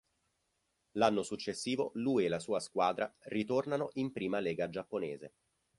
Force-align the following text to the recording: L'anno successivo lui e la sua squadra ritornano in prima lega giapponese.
L'anno 0.93 1.21
successivo 1.21 1.91
lui 1.93 2.25
e 2.25 2.27
la 2.27 2.39
sua 2.39 2.59
squadra 2.59 3.13
ritornano 3.25 3.89
in 3.97 4.11
prima 4.11 4.39
lega 4.39 4.67
giapponese. 4.67 5.35